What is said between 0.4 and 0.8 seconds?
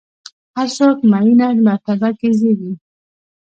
هر